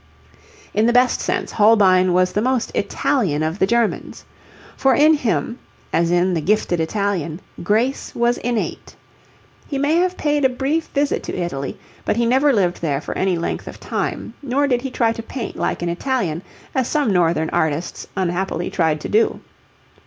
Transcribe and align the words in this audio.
In 0.73 0.87
the 0.87 0.93
best 0.93 1.21
sense 1.21 1.51
Holbein 1.51 2.11
was 2.11 2.31
the 2.33 2.41
most 2.41 2.71
Italian 2.73 3.43
of 3.43 3.59
the 3.59 3.67
Germans. 3.67 4.25
For 4.75 4.95
in 4.95 5.13
him, 5.13 5.59
as 5.93 6.09
in 6.09 6.33
the 6.33 6.41
gifted 6.41 6.79
Italian, 6.79 7.39
grace 7.61 8.15
was 8.15 8.39
innate. 8.39 8.95
He 9.67 9.77
may 9.77 9.97
have 9.97 10.17
paid 10.17 10.43
a 10.43 10.49
brief 10.49 10.87
visit 10.87 11.21
to 11.25 11.37
Italy, 11.37 11.77
but 12.03 12.15
he 12.17 12.25
never 12.25 12.51
lived 12.51 12.81
there 12.81 12.99
for 12.99 13.15
any 13.15 13.37
length 13.37 13.67
of 13.67 13.79
time, 13.79 14.33
nor 14.41 14.65
did 14.67 14.81
he 14.81 14.89
try 14.89 15.13
to 15.13 15.21
paint 15.21 15.55
like 15.55 15.83
an 15.83 15.89
Italian 15.89 16.41
as 16.73 16.87
some 16.87 17.13
northern 17.13 17.51
artists 17.51 18.07
unhappily 18.17 18.71
tried 18.71 18.99
to 19.01 19.07
do. 19.09 19.39